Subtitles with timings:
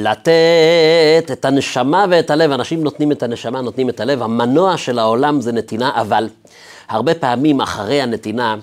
[0.00, 5.40] לתת את הנשמה ואת הלב, אנשים נותנים את הנשמה, נותנים את הלב, המנוע של העולם
[5.40, 6.28] זה נתינה, אבל
[6.88, 8.56] הרבה פעמים אחרי הנתינה,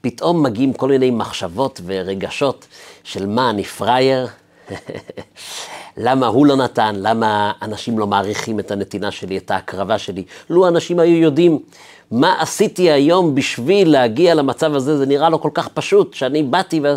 [0.00, 2.66] פתאום מגיעים כל מיני מחשבות ורגשות
[3.04, 4.26] של מה, אני פראייר?
[5.96, 6.94] למה הוא לא נתן?
[6.98, 10.24] למה אנשים לא מעריכים את הנתינה שלי, את ההקרבה שלי?
[10.50, 11.58] לו אנשים היו יודעים
[12.10, 16.80] מה עשיתי היום בשביל להגיע למצב הזה, זה נראה לו כל כך פשוט, שאני באתי
[16.80, 16.94] ו...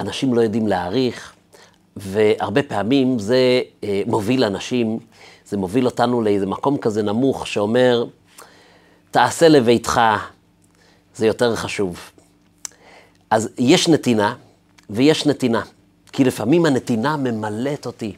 [0.00, 1.32] אנשים לא יודעים להעריך,
[1.98, 4.98] והרבה פעמים זה אה, מוביל אנשים,
[5.46, 8.04] זה מוביל אותנו לאיזה מקום כזה נמוך שאומר,
[9.10, 10.00] תעשה לביתך,
[11.14, 11.98] זה יותר חשוב.
[13.30, 14.34] אז יש נתינה
[14.90, 15.62] ויש נתינה,
[16.12, 18.16] כי לפעמים הנתינה ממלאת אותי,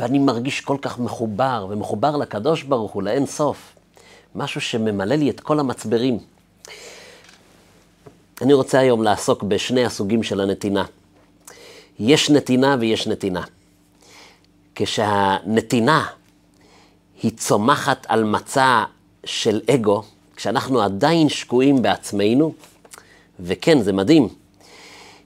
[0.00, 3.72] ואני מרגיש כל כך מחובר, ומחובר לקדוש ברוך הוא, לאין סוף.
[4.34, 6.18] משהו שממלא לי את כל המצברים.
[8.42, 10.84] אני רוצה היום לעסוק בשני הסוגים של הנתינה.
[11.98, 13.42] יש נתינה ויש נתינה.
[14.74, 16.06] כשהנתינה
[17.22, 18.84] היא צומחת על מצע
[19.24, 20.02] של אגו,
[20.36, 22.52] כשאנחנו עדיין שקועים בעצמנו,
[23.40, 24.28] וכן, זה מדהים,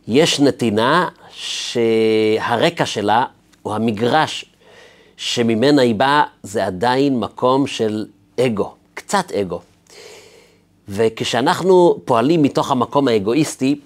[0.08, 3.24] יש נתינה שהרקע שלה,
[3.64, 4.44] או המגרש
[5.16, 8.06] שממנה היא באה, זה עדיין מקום של
[8.40, 9.60] אגו, קצת אגו.
[10.88, 13.80] וכשאנחנו פועלים מתוך המקום האגואיסטי,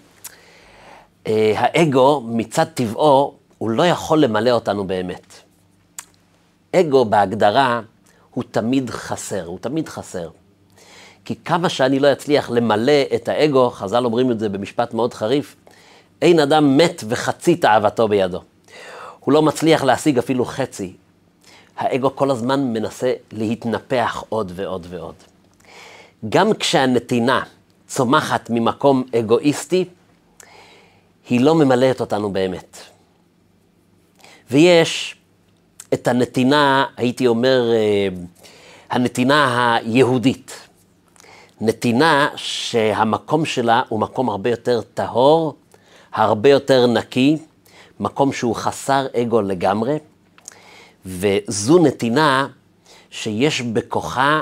[1.27, 5.27] האגו מצד טבעו, הוא לא יכול למלא אותנו באמת.
[6.75, 7.81] אגו בהגדרה
[8.31, 10.29] הוא תמיד חסר, הוא תמיד חסר.
[11.25, 15.57] כי כמה שאני לא אצליח למלא את האגו, חז"ל אומרים את זה במשפט מאוד חריף,
[16.23, 18.41] אין אדם מת וחצי תאוותו בידו.
[19.21, 20.93] הוא לא מצליח להשיג אפילו חצי.
[21.77, 25.15] האגו כל הזמן מנסה להתנפח עוד ועוד ועוד.
[26.29, 27.43] גם כשהנתינה
[27.87, 29.85] צומחת ממקום אגואיסטי,
[31.29, 32.79] היא לא ממלאת אותנו באמת.
[34.51, 35.17] ויש
[35.95, 38.09] את הנתינה, הייתי אומר, אה,
[38.91, 40.69] הנתינה היהודית.
[41.61, 45.55] נתינה שהמקום שלה הוא מקום הרבה יותר טהור,
[46.13, 47.37] הרבה יותר נקי,
[48.01, 49.99] מקום שהוא חסר אגו לגמרי,
[51.07, 52.49] וזו נתינה
[53.11, 54.41] שיש בכוחה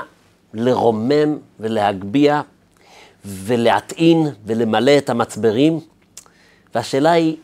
[0.53, 2.41] לרומם ולהגביה
[3.25, 5.79] ולהטעין ולמלא את המצברים.
[6.75, 7.35] והשאלה היא,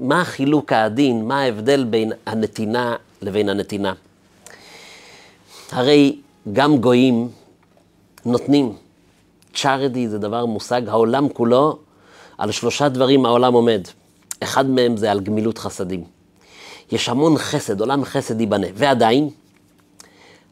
[0.00, 3.92] מה החילוק העדין, מה ההבדל בין הנתינה לבין הנתינה?
[5.72, 6.16] הרי
[6.52, 7.28] גם גויים
[8.24, 8.76] נותנים.
[9.54, 11.78] צ'ארדי זה דבר מושג, העולם כולו,
[12.38, 13.80] על שלושה דברים העולם עומד.
[14.40, 16.04] אחד מהם זה על גמילות חסדים.
[16.92, 18.66] יש המון חסד, עולם חסד ייבנה.
[18.74, 19.30] ועדיין,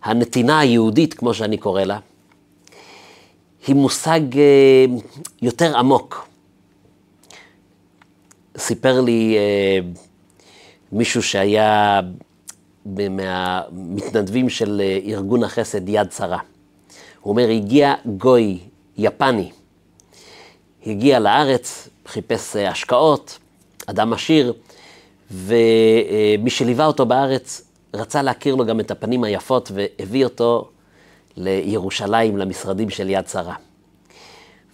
[0.02, 1.98] הנתינה היהודית, כמו שאני קורא לה,
[3.66, 4.84] היא מושג אה,
[5.42, 6.27] יותר עמוק.
[8.58, 9.78] סיפר לי אה,
[10.92, 12.00] מישהו שהיה
[12.86, 16.38] מהמתנדבים של אה, ארגון החסד יד שרה.
[17.20, 18.58] הוא אומר, הגיע גוי
[18.96, 19.50] יפני,
[20.86, 23.38] הגיע לארץ, חיפש אה, השקעות,
[23.86, 24.52] אדם עשיר,
[25.30, 27.62] ומי שליווה אותו בארץ
[27.94, 30.68] רצה להכיר לו גם את הפנים היפות והביא אותו
[31.36, 33.54] לירושלים, למשרדים של יד שרה.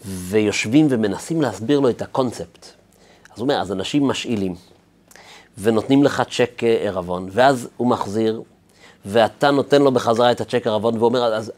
[0.04, 2.83] ויושבים ומנסים להסביר לו את הקונספט.
[3.34, 4.54] אז הוא אומר, אז אנשים משאילים,
[5.58, 8.42] ונותנים לך צ'ק אה, ערבון, ואז הוא מחזיר,
[9.04, 11.52] ואתה נותן לו בחזרה את הצ'ק ערבון, והוא אומר, אז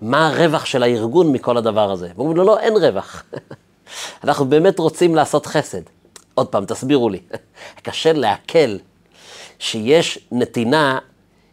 [0.00, 2.08] מה הרווח של הארגון מכל הדבר הזה?
[2.16, 3.22] ואומרים לו, לא, אין רווח.
[4.24, 5.82] אנחנו באמת רוצים לעשות חסד.
[6.34, 7.20] עוד פעם, תסבירו לי.
[7.82, 8.76] קשה לעכל
[9.58, 10.98] שיש נתינה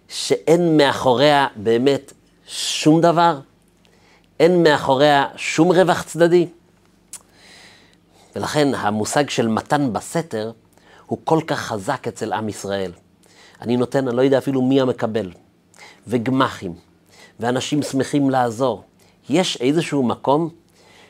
[0.08, 2.14] שאין מאחוריה באמת
[2.48, 3.40] שום דבר,
[4.40, 6.48] אין מאחוריה שום רווח צדדי.
[8.38, 10.52] ולכן המושג של מתן בסתר
[11.06, 12.92] הוא כל כך חזק אצל עם ישראל.
[13.62, 15.32] אני נותן, אני לא יודע אפילו מי המקבל.
[16.08, 16.74] וגמחים,
[17.40, 18.84] ואנשים שמחים לעזור.
[19.30, 20.50] יש איזשהו מקום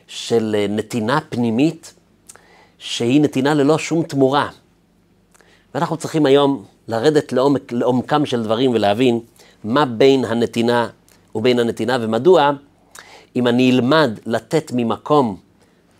[0.08, 1.94] של אה, נתינה פנימית,
[2.78, 4.50] שהיא נתינה ללא שום תמורה.
[5.76, 9.20] ואנחנו צריכים היום לרדת לעומק, לעומקם של דברים ולהבין
[9.64, 10.90] מה בין הנתינה
[11.36, 12.52] ובין הנתינה, ומדוע
[13.36, 15.38] אם אני אלמד לתת ממקום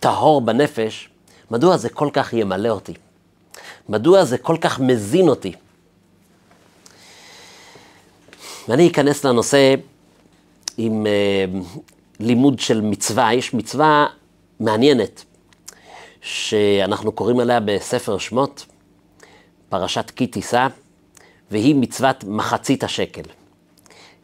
[0.00, 1.08] טהור בנפש,
[1.50, 2.94] מדוע זה כל כך ימלא אותי?
[3.88, 5.52] מדוע זה כל כך מזין אותי?
[8.68, 9.74] ואני אכנס לנושא
[10.76, 11.80] עם uh,
[12.20, 13.34] לימוד של מצווה.
[13.34, 14.06] יש מצווה
[14.60, 15.24] מעניינת,
[16.20, 18.66] שאנחנו קוראים עליה בספר שמות,
[19.68, 20.66] פרשת כי תישא,
[21.50, 23.22] והיא מצוות מחצית השקל.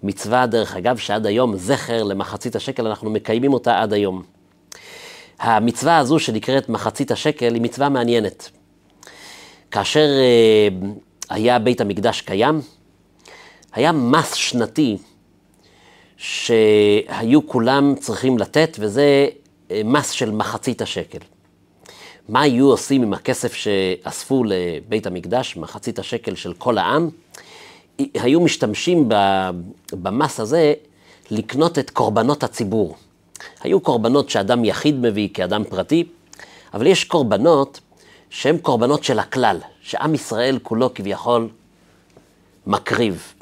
[0.03, 4.23] מצווה, דרך אגב, שעד היום, זכר למחצית השקל, אנחנו מקיימים אותה עד היום.
[5.39, 8.51] המצווה הזו שנקראת מחצית השקל היא מצווה מעניינת.
[9.71, 10.69] כאשר אה,
[11.31, 12.61] היה בית המקדש קיים,
[13.73, 14.97] היה מס שנתי
[16.17, 19.27] שהיו כולם צריכים לתת, וזה
[19.71, 21.19] אה, מס של מחצית השקל.
[22.29, 27.11] מה היו עושים עם הכסף שאספו לבית המקדש, מחצית השקל של כל העם?
[27.99, 29.09] היו משתמשים
[29.93, 30.75] במס הזה
[31.31, 32.97] לקנות את קורבנות הציבור.
[33.61, 36.05] היו קורבנות שאדם יחיד מביא כאדם פרטי,
[36.75, 37.81] אבל יש קורבנות
[38.31, 41.49] שהן קורבנות של הכלל, שעם ישראל כולו כביכול
[42.67, 43.35] מקריב.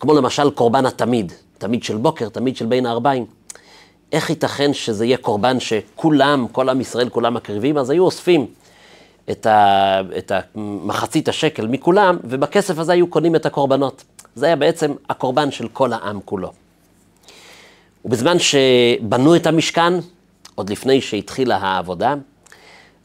[0.00, 3.26] כמו למשל קורבן התמיד, תמיד של בוקר, תמיד של בין הערביים.
[4.12, 7.78] איך ייתכן שזה יהיה קורבן שכולם, כל עם ישראל, כולם מקריבים?
[7.78, 8.46] אז היו אוספים
[9.30, 10.32] את, ה, את
[10.84, 14.04] מחצית השקל מכולם, ובכסף הזה היו קונים את הקורבנות.
[14.34, 16.52] זה היה בעצם הקורבן של כל העם כולו.
[18.04, 19.92] ובזמן שבנו את המשכן,
[20.54, 22.14] עוד לפני שהתחילה העבודה,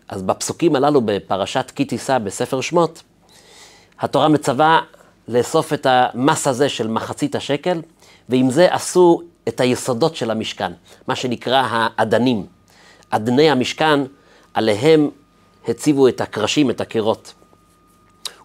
[0.07, 3.03] אז בפסוקים הללו בפרשת כי תישא בספר שמות,
[3.99, 4.81] התורה מצווה
[5.27, 7.81] לאסוף את המס הזה של מחצית השקל,
[8.29, 10.71] ועם זה עשו את היסודות של המשכן,
[11.07, 12.45] מה שנקרא האדנים.
[13.09, 13.99] אדני המשכן,
[14.53, 15.09] עליהם
[15.67, 17.33] הציבו את הקרשים, את הקירות.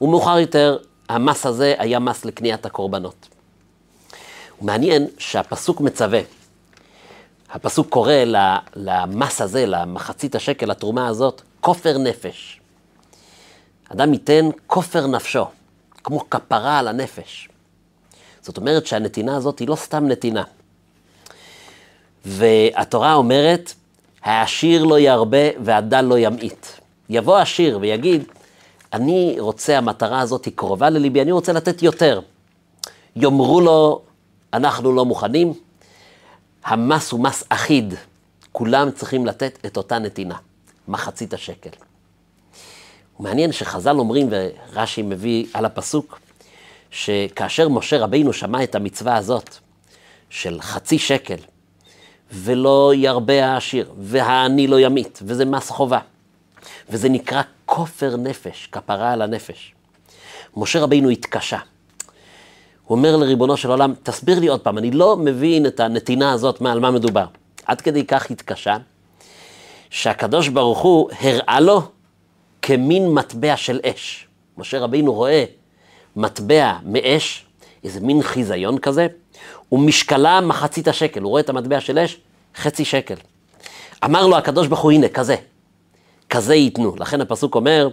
[0.01, 0.79] ומאוחר יותר,
[1.09, 3.29] המס הזה היה מס לקניית הקורבנות.
[4.63, 6.21] ומעניין שהפסוק מצווה,
[7.55, 8.13] הפסוק קורא
[8.77, 12.61] למס הזה, למחצית השקל, לתרומה הזאת, כופר נפש.
[13.89, 15.45] אדם ייתן כופר נפשו,
[16.05, 17.49] כמו כפרה על הנפש.
[18.43, 20.43] זאת אומרת שהנתינה הזאת היא לא סתם נתינה.
[22.25, 23.73] והתורה אומרת,
[24.23, 26.67] העשיר לא ירבה והדל לא ימעיט.
[27.11, 28.25] יבוא עשיר ויגיד,
[28.93, 32.21] אני רוצה, המטרה הזאת היא קרובה לליבי, אני רוצה לתת יותר.
[33.17, 34.03] יאמרו לו,
[34.53, 35.53] אנחנו לא מוכנים,
[36.65, 37.95] המס הוא מס אחיד,
[38.53, 40.37] כולם צריכים לתת את אותה נתינה,
[40.89, 41.71] מחצית השקל.
[43.19, 46.21] מעניין שחז"ל אומרים, ורש"י מביא על הפסוק,
[46.91, 49.57] שכאשר משה רבינו שמע את המצווה הזאת
[50.31, 51.37] של חצי שקל,
[52.33, 55.99] ולא ירבה העשיר, והעני לא ימית, וזה מס חובה,
[56.89, 59.75] וזה נקרא כופר נפש, כפרה על הנפש.
[60.57, 61.59] משה רבינו התקשה.
[62.85, 66.61] הוא אומר לריבונו של עולם, תסביר לי עוד פעם, אני לא מבין את הנתינה הזאת,
[66.61, 67.27] מה, על מה מדובר.
[67.67, 68.77] עד כדי כך התקשה,
[69.91, 71.83] שהקדוש ברוך הוא הראה לו
[72.63, 74.27] כמין מטבע של אש.
[74.59, 75.45] משה רבינו רואה
[76.17, 77.45] מטבע מאש,
[77.85, 79.07] איזה מין חיזיון כזה,
[79.73, 81.21] ומשקלה מחצית השקל.
[81.21, 82.19] הוא רואה את המטבע של אש,
[82.57, 83.15] חצי שקל.
[84.05, 85.37] אמר לו הקדוש ברוך הוא, הנה, כזה.
[86.31, 86.97] כזה ייתנו.
[86.99, 87.89] לכן הפסוק אומר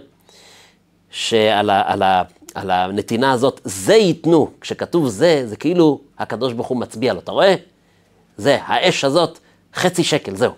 [1.10, 2.22] שעל ה, על ה,
[2.54, 4.50] על הנתינה הזאת, זה ייתנו.
[4.60, 7.20] כשכתוב זה, זה כאילו הקדוש ברוך הוא מצביע לו.
[7.20, 7.54] אתה רואה?
[8.36, 9.38] זה, האש הזאת,
[9.74, 10.52] חצי שקל, זהו.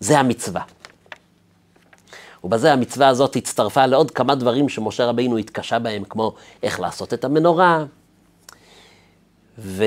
[0.00, 0.62] זה המצווה.
[2.44, 7.24] ובזה המצווה הזאת הצטרפה לעוד כמה דברים שמשה רבינו התקשה בהם, כמו איך לעשות את
[7.24, 7.84] המנורה,
[9.58, 9.84] ו...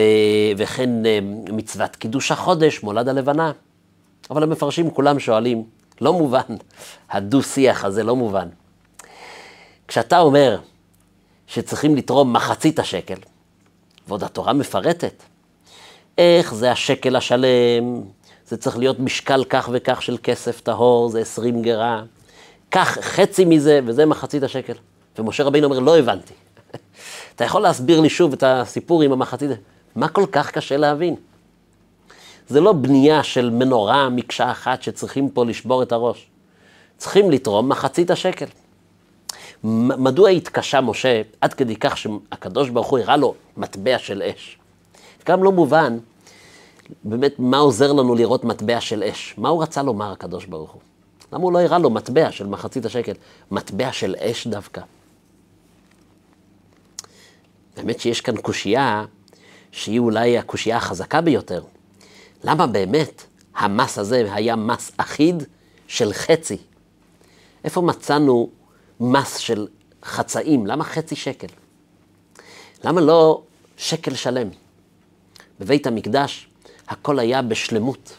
[0.58, 1.20] וכן אה,
[1.52, 3.52] מצוות קידוש החודש, מולד הלבנה.
[4.30, 5.64] אבל המפרשים כולם שואלים,
[6.02, 6.56] לא מובן,
[7.10, 8.48] הדו-שיח הזה לא מובן.
[9.88, 10.60] כשאתה אומר
[11.54, 13.16] שצריכים לתרום מחצית השקל,
[14.08, 15.24] ועוד התורה מפרטת,
[16.18, 18.02] איך זה השקל השלם,
[18.48, 22.04] זה צריך להיות משקל כך וכך של כסף טהור, זה 20 גרה,
[22.70, 24.74] קח חצי מזה, וזה מחצית השקל.
[25.20, 26.34] ומשה רבינו אומר, לא הבנתי.
[27.36, 29.52] אתה יכול להסביר לי שוב את הסיפור עם המחצית?
[29.96, 31.16] מה כל כך קשה להבין?
[32.48, 36.28] זה לא בנייה של מנורה, מקשה אחת, שצריכים פה לשבור את הראש.
[36.98, 38.46] צריכים לתרום מחצית השקל.
[39.64, 44.58] מדוע התקשה משה עד כדי כך שהקדוש ברוך הוא הראה לו מטבע של אש?
[45.28, 45.98] גם לא מובן
[47.04, 49.36] באמת מה עוזר לנו לראות מטבע של אש.
[49.38, 50.82] מה הוא רצה לומר הקדוש ברוך הוא?
[51.34, 53.14] למה הוא לא הראה לו מטבע של מחצית השקל?
[53.52, 54.82] מטבע של אש דווקא.
[57.78, 59.06] באמת שיש כאן קושייה
[59.72, 61.64] שהיא אולי הקושייה החזקה ביותר.
[62.44, 63.24] למה באמת
[63.56, 65.44] המס הזה היה מס אחיד
[65.88, 66.58] של חצי?
[67.64, 68.50] איפה מצאנו
[69.02, 69.68] מס של
[70.04, 70.68] חצאים?
[70.68, 71.48] למה חצי שקל?
[72.84, 73.42] למה לא
[73.78, 74.48] שקל שלם?
[75.60, 76.48] בבית המקדש
[76.88, 78.14] הכל היה בשלמות.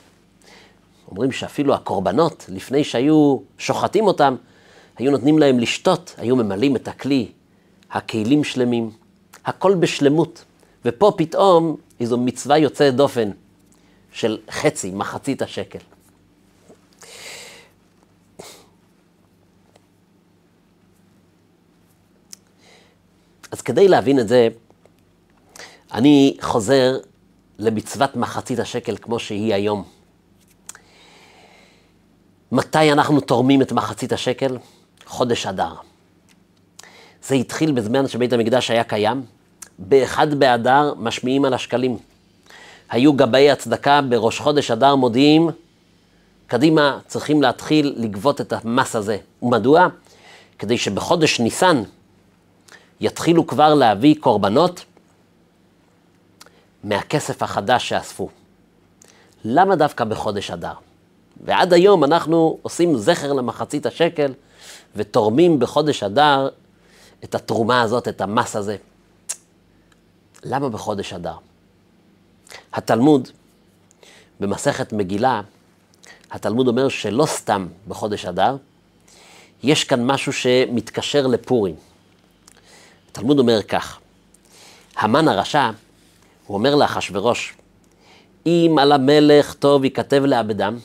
[1.10, 4.36] אומרים שאפילו הקורבנות, לפני שהיו שוחטים אותם,
[4.96, 7.28] היו נותנים להם לשתות, היו ממלאים את הכלי,
[7.90, 8.90] הכלים שלמים,
[9.44, 10.44] הכל בשלמות.
[10.84, 13.30] ופה פתאום איזו מצווה יוצאת דופן
[14.12, 15.91] של חצי, מחצית השקל.
[23.52, 24.48] אז כדי להבין את זה,
[25.92, 26.96] אני חוזר
[27.58, 29.84] למצוות מחצית השקל כמו שהיא היום.
[32.52, 34.58] מתי אנחנו תורמים את מחצית השקל?
[35.06, 35.74] חודש אדר.
[37.24, 39.24] זה התחיל בזמן שבית המקדש היה קיים.
[39.78, 41.98] באחד באדר משמיעים על השקלים.
[42.90, 45.50] היו גבאי הצדקה בראש חודש אדר מודיעים,
[46.46, 49.18] קדימה צריכים להתחיל לגבות את המס הזה.
[49.42, 49.88] ומדוע?
[50.58, 51.82] כדי שבחודש ניסן
[53.02, 54.84] יתחילו כבר להביא קורבנות
[56.84, 58.28] מהכסף החדש שאספו.
[59.44, 60.72] למה דווקא בחודש אדר?
[61.44, 64.32] ועד היום אנחנו עושים זכר למחצית השקל
[64.96, 66.48] ותורמים בחודש אדר
[67.24, 68.76] את התרומה הזאת, את המס הזה.
[70.44, 71.36] למה בחודש אדר?
[72.72, 73.28] התלמוד,
[74.40, 75.40] במסכת מגילה,
[76.30, 78.56] התלמוד אומר שלא סתם בחודש אדר,
[79.62, 81.91] יש כאן משהו שמתקשר לפורים.
[83.12, 83.98] התלמוד אומר כך,
[84.96, 85.70] המן הרשע,
[86.46, 87.54] הוא אומר לאחשוורוש,
[88.46, 90.78] אם על המלך טוב ייכתב לאבדם,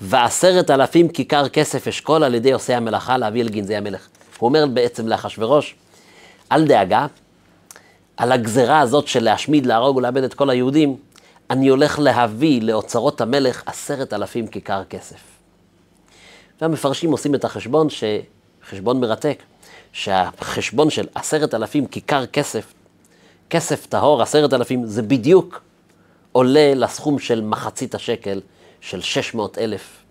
[0.00, 4.08] ועשרת אלפים כיכר כסף אשכול על ידי עושי המלאכה להביא אל גנזי המלך.
[4.38, 5.74] הוא אומר בעצם לאחשוורוש,
[6.52, 7.06] אל דאגה,
[8.16, 10.96] על הגזרה הזאת של להשמיד, להרוג ולאבד את כל היהודים,
[11.50, 15.20] אני הולך להביא לאוצרות המלך עשרת אלפים כיכר כסף.
[16.60, 18.04] והמפרשים עושים את החשבון, ש...
[18.70, 19.42] חשבון מרתק,
[19.92, 22.72] שהחשבון של עשרת אלפים כיכר כסף,
[23.50, 25.60] כסף טהור, עשרת אלפים, זה בדיוק
[26.32, 28.40] עולה לסכום של מחצית השקל
[28.80, 30.02] של 600 אלף,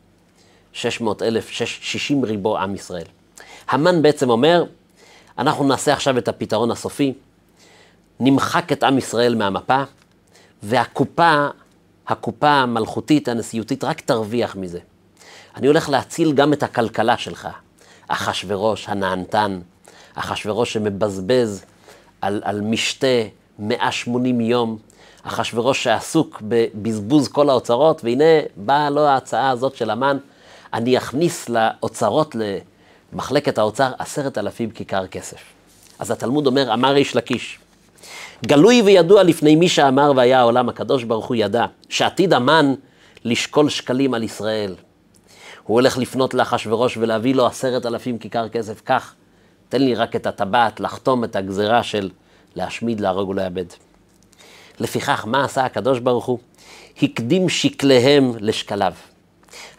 [0.74, 3.06] 600 אלף, 60 ריבו עם ישראל.
[3.68, 4.66] המן בעצם אומר,
[5.38, 7.14] אנחנו נעשה עכשיו את הפתרון הסופי,
[8.20, 9.84] נמחק את עם ישראל מהמפה,
[10.64, 11.48] והקופה,
[12.08, 14.80] הקופה המלכותית, הנשיאותית, רק תרוויח מזה.
[15.56, 17.48] אני הולך להציל גם את הכלכלה שלך.
[18.08, 19.60] אחשורוש הנענתן,
[20.16, 21.66] אחשורוש שמבזבז
[22.22, 23.08] על, על משתה
[23.60, 24.78] 180 יום,
[25.24, 28.24] אחשורוש שעסוק בבזבוז כל האוצרות, והנה
[28.56, 30.18] באה לו ההצעה הזאת של המן,
[30.74, 32.36] אני אכניס לאוצרות,
[33.14, 35.38] למחלקת האוצר, עשרת אלפים כיכר כסף.
[36.00, 37.60] אז התלמוד אומר, אמר איש לקיש,
[38.46, 42.74] גלוי וידוע לפני מי שאמר והיה העולם, הקדוש ברוך הוא ידע, שעתיד המן
[43.26, 44.76] לשקול שקלים על ישראל.
[45.66, 49.16] הוא הולך לפנות לאחשוורוש ולהביא לו עשרת אלפים כיכר כסף, קח,
[49.70, 52.10] תן לי רק את הטבעת לחתום את הגזרה של
[52.56, 53.66] להשמיד, להרוג ולאבד.
[54.80, 56.40] לפיכך, מה עשה הקדוש ברוך הוא?
[57.02, 58.94] הקדים שקליהם לשקליו.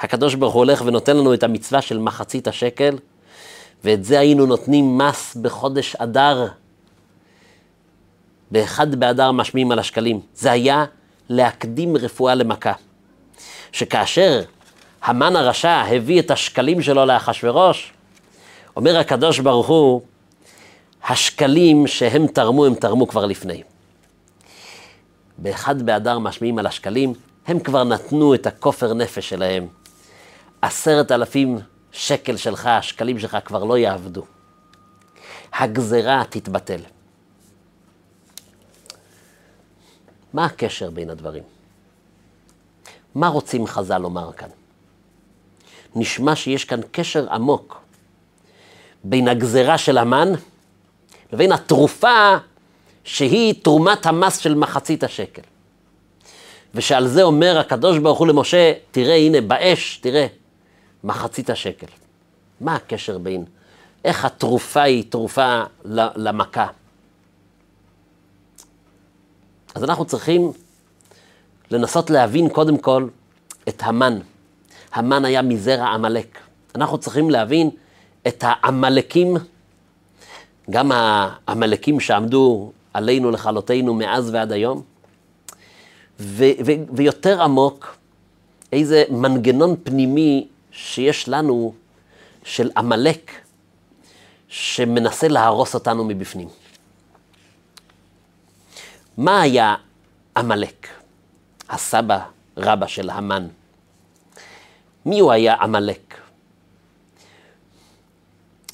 [0.01, 2.99] הקדוש ברוך הוא הולך ונותן לנו את המצווה של מחצית השקל,
[3.85, 6.47] ואת זה היינו נותנים מס בחודש אדר.
[8.51, 10.21] באחד באדר משמיעים על השקלים.
[10.35, 10.85] זה היה
[11.29, 12.73] להקדים רפואה למכה.
[13.73, 14.43] שכאשר
[15.07, 17.93] המן הרשע הביא את השקלים שלו לאחשוורוש,
[18.77, 20.03] אומר הקדוש ברוך הוא,
[21.09, 23.63] השקלים שהם תרמו, הם תרמו כבר לפני.
[25.39, 27.13] באחד באדר משמיעים על השקלים,
[27.47, 29.67] הם כבר נתנו את הכופר נפש שלהם.
[30.63, 31.59] עשרת אלפים
[31.93, 34.25] שקל שלך, השקלים שלך כבר לא יעבדו.
[35.53, 36.81] הגזרה תתבטל.
[40.33, 41.43] מה הקשר בין הדברים?
[43.15, 44.49] מה רוצים חז"ל לומר כאן?
[45.97, 47.81] נשמע שיש כאן קשר עמוק
[49.05, 50.33] בין הגזרה של המן
[51.33, 52.37] לבין התרופה
[53.05, 55.43] שהיא תרומת המס של מחצית השקל.
[56.75, 60.27] ושעל זה אומר הקדוש ברוך הוא למשה, תראה הנה באש, תראה,
[61.05, 61.87] מחצית השקל.
[62.61, 63.45] מה הקשר בין,
[64.05, 65.63] איך התרופה היא תרופה
[66.17, 66.67] למכה?
[69.75, 70.53] אז אנחנו צריכים
[71.71, 73.09] לנסות להבין קודם כל
[73.69, 74.19] את המן.
[74.97, 76.39] המן היה מזרע עמלק.
[76.75, 77.71] אנחנו צריכים להבין
[78.27, 79.37] את העמלקים,
[80.71, 84.83] גם העמלקים שעמדו עלינו לכלותנו מאז ועד היום,
[86.21, 87.97] ו- ו- ויותר עמוק,
[88.73, 91.75] איזה מנגנון פנימי שיש לנו
[92.45, 93.33] של עמלק
[94.49, 96.49] שמנסה להרוס אותנו מבפנים.
[99.17, 99.75] מה היה
[100.37, 100.89] עמלק?
[101.69, 102.19] הסבא
[102.57, 103.47] רבא של המן.
[105.07, 106.15] מי הוא היה עמלק?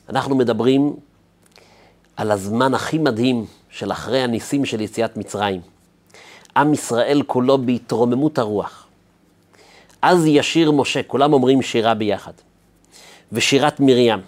[0.09, 0.97] אנחנו מדברים
[2.17, 5.61] על הזמן הכי מדהים של אחרי הניסים של יציאת מצרים.
[6.57, 8.87] עם ישראל כולו בהתרוממות הרוח.
[10.03, 12.33] אז ישיר משה, כולם אומרים שירה ביחד.
[13.33, 14.21] ושירת מרים.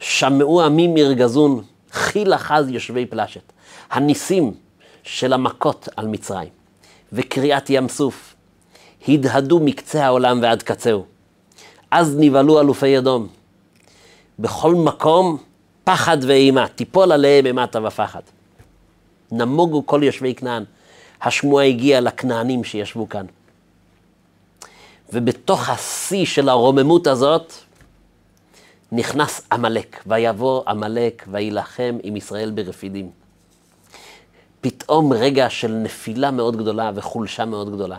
[0.00, 1.62] שמעו עמים מרגזון,
[1.92, 3.52] חיל אחז יושבי פלשת.
[3.90, 4.54] הניסים
[5.02, 6.48] של המכות על מצרים,
[7.12, 8.34] וקריעת ים סוף,
[9.08, 11.04] הדהדו מקצה העולם ועד קצהו.
[11.90, 13.28] אז נבהלו אלופי אדום.
[14.38, 15.36] בכל מקום
[15.84, 18.20] פחד ואימה, תיפול עליהם אימתה ופחד.
[19.32, 20.64] נמוגו כל יושבי כנען.
[21.22, 23.26] השמועה הגיעה לכנענים שישבו כאן.
[25.12, 27.52] ובתוך השיא של הרוממות הזאת,
[28.92, 33.10] נכנס עמלק, ויבוא עמלק ויילחם עם ישראל ברפידים.
[34.60, 37.98] פתאום רגע של נפילה מאוד גדולה וחולשה מאוד גדולה.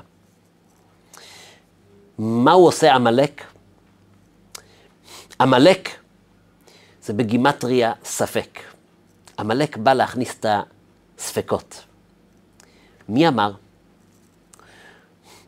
[2.19, 3.43] מה הוא עושה עמלק?
[5.41, 5.89] עמלק
[7.03, 8.59] זה בגימטריה ספק.
[9.39, 10.45] עמלק בא להכניס את
[11.17, 11.83] הספקות.
[13.09, 13.51] מי אמר?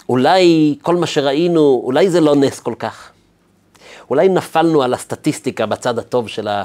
[0.10, 3.12] אולי כל מה שראינו, אולי זה לא נס כל כך.
[4.10, 6.64] אולי נפלנו על הסטטיסטיקה בצד הטוב של, ה,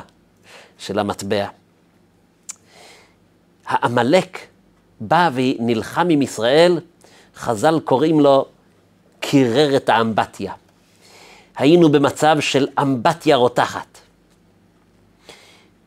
[0.78, 1.46] של המטבע.
[3.66, 4.38] העמלק
[5.00, 6.80] בא ונלחם עם ישראל,
[7.36, 8.46] חז"ל קוראים לו
[9.30, 10.52] קירר את האמבטיה.
[11.56, 13.98] היינו במצב של אמבטיה רותחת,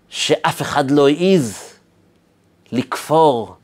[0.10, 1.74] שאף אחד לא העז
[2.72, 3.56] לכפור,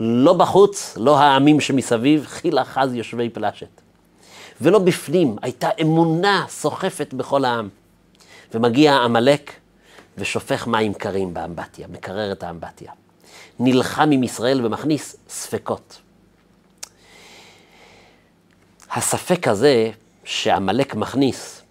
[0.00, 3.80] לא בחוץ, לא העמים שמסביב, חילה חז יושבי פלשת.
[4.60, 7.68] ולא בפנים, הייתה אמונה סוחפת בכל העם.
[8.54, 9.52] ומגיע עמלק
[10.18, 12.92] ושופך מים קרים באמבטיה, מקרר את האמבטיה.
[13.60, 16.01] נלחם עם ישראל ומכניס ספקות.
[18.92, 19.90] הספק הזה
[20.24, 21.62] שעמלק מכניס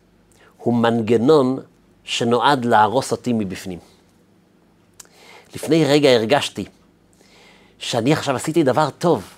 [0.57, 1.59] הוא מנגנון
[2.03, 3.79] שנועד להרוס אותי מבפנים.
[5.55, 6.65] לפני רגע הרגשתי
[7.79, 9.33] שאני עכשיו עשיתי דבר טוב,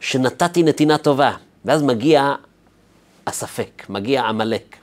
[0.00, 1.32] שנתתי נתינה טובה,
[1.64, 2.34] ואז מגיע
[3.26, 4.76] הספק, מגיע עמלק.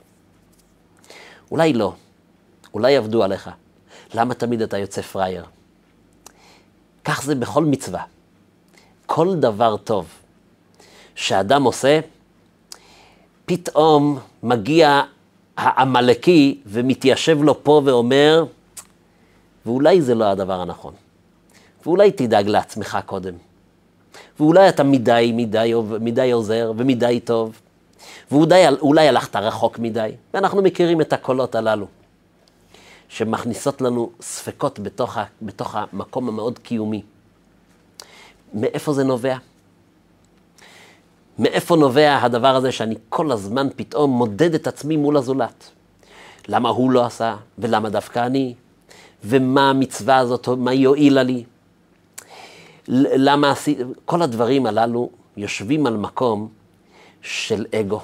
[1.50, 1.94] אולי לא,
[2.74, 3.50] אולי עבדו עליך.
[4.14, 5.44] למה תמיד אתה יוצא פראייר?
[7.04, 8.02] כך זה בכל מצווה.
[9.06, 10.08] כל דבר טוב
[11.14, 12.00] שאדם עושה,
[13.46, 15.02] פתאום מגיע
[15.56, 18.44] העמלקי ומתיישב לו פה ואומר,
[19.66, 20.94] ואולי זה לא הדבר הנכון.
[21.86, 23.34] ואולי תדאג לעצמך קודם.
[24.40, 27.60] ואולי אתה מדי, מדי, מדי עוזר ומדי טוב,
[28.30, 31.86] ואולי הלכת רחוק מדי, ואנחנו מכירים את הקולות הללו,
[33.08, 37.02] שמכניסות לנו ספקות בתוך, בתוך המקום המאוד קיומי.
[38.54, 39.36] מאיפה זה נובע?
[41.38, 45.70] מאיפה נובע הדבר הזה שאני כל הזמן פתאום מודד את עצמי מול הזולת?
[46.48, 48.54] למה הוא לא עשה, ולמה דווקא אני?
[49.24, 51.44] ומה המצווה הזאת, מה היא הועילה לי?
[52.88, 53.82] למה עשיתי...
[54.04, 56.48] כל הדברים הללו יושבים על מקום
[57.22, 58.00] של אגו.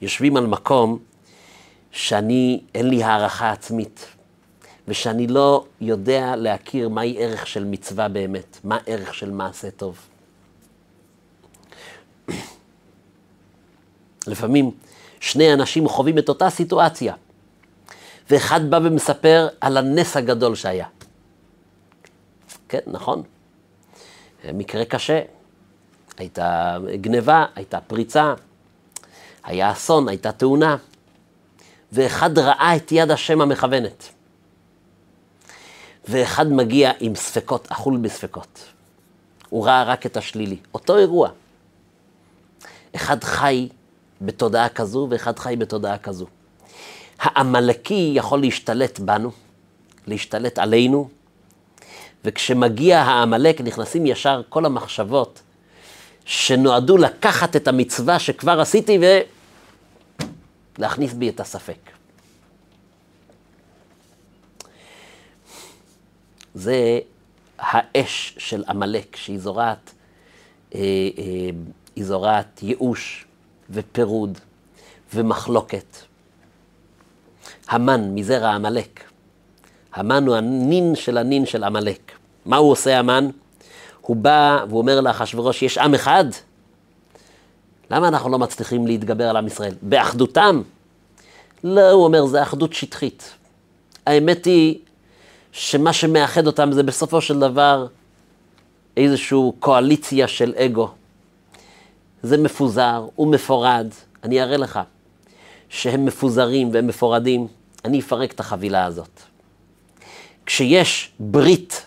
[0.00, 0.98] יושבים על מקום
[1.90, 4.06] שאני, אין לי הערכה עצמית,
[4.88, 10.11] ושאני לא יודע להכיר מהי ערך של מצווה באמת, מה ערך של מעשה טוב.
[14.26, 14.70] לפעמים
[15.20, 17.14] שני אנשים חווים את אותה סיטואציה,
[18.30, 20.86] ואחד בא ומספר על הנס הגדול שהיה.
[22.68, 23.22] כן, נכון.
[24.54, 25.20] מקרה קשה.
[26.18, 28.34] הייתה גניבה, הייתה פריצה,
[29.44, 30.76] היה אסון, הייתה תאונה,
[31.92, 34.08] ואחד ראה את יד השם המכוונת.
[36.08, 38.64] ואחד מגיע עם ספקות, אכול בספקות.
[39.48, 40.56] הוא ראה רק את השלילי.
[40.74, 41.28] אותו אירוע.
[42.96, 43.68] אחד חי
[44.22, 46.26] בתודעה כזו ואחד חי בתודעה כזו.
[47.18, 49.30] העמלקי יכול להשתלט בנו,
[50.06, 51.08] להשתלט עלינו,
[52.24, 55.42] וכשמגיע העמלק נכנסים ישר כל המחשבות
[56.24, 58.98] שנועדו לקחת את המצווה שכבר עשיתי
[60.78, 61.90] ולהכניס בי את הספק.
[66.54, 66.98] זה
[67.58, 69.92] האש של עמלק, שהיא זורעת,
[70.74, 71.50] אה, אה,
[71.96, 73.26] היא זורעת ייאוש
[73.72, 74.38] ופירוד
[75.14, 75.96] ומחלוקת.
[77.68, 79.00] המן מזרע עמלק.
[79.94, 82.12] המן הוא הנין של הנין של עמלק.
[82.46, 83.28] מה הוא עושה המן?
[84.00, 86.24] הוא בא ואומר לאחשוורוש, יש עם אחד?
[87.90, 89.74] למה אנחנו לא מצליחים להתגבר על עם ישראל?
[89.82, 90.62] באחדותם?
[91.64, 93.34] לא, הוא אומר, זה אחדות שטחית.
[94.06, 94.78] האמת היא
[95.52, 97.86] שמה שמאחד אותם זה בסופו של דבר
[98.96, 100.90] איזושהי קואליציה של אגו.
[102.22, 103.86] זה מפוזר ומפורד.
[104.24, 104.80] אני אראה לך
[105.68, 107.46] שהם מפוזרים והם מפורדים.
[107.84, 109.20] אני אפרק את החבילה הזאת.
[110.46, 111.86] כשיש ברית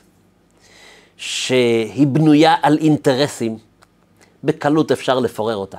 [1.18, 3.58] שהיא בנויה על אינטרסים,
[4.44, 5.78] בקלות אפשר לפורר אותה.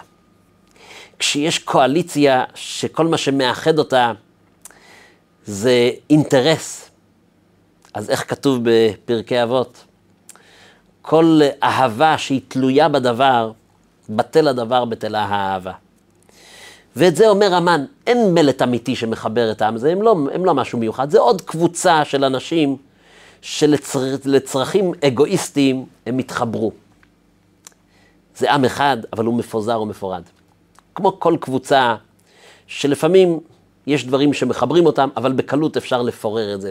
[1.18, 4.12] כשיש קואליציה שכל מה שמאחד אותה
[5.44, 6.90] זה אינטרס,
[7.94, 9.84] אז איך כתוב בפרקי אבות?
[11.02, 13.52] כל אהבה שהיא תלויה בדבר,
[14.10, 15.72] בטל הדבר בטלה האהבה.
[16.96, 20.54] ואת זה אומר המן, אין מלט אמיתי שמחבר את העם הזה, הם לא, הם לא
[20.54, 22.76] משהו מיוחד, זה עוד קבוצה של אנשים
[23.42, 26.72] שלצרכים אגואיסטיים הם התחברו.
[28.36, 30.22] זה עם אחד, אבל הוא מפוזר ומפורד.
[30.94, 31.96] כמו כל קבוצה
[32.66, 33.40] שלפעמים
[33.86, 36.70] יש דברים שמחברים אותם, אבל בקלות אפשר לפורר את זה.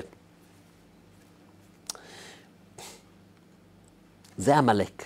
[4.37, 5.05] זה עמלק.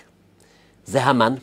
[0.84, 1.34] זה המן,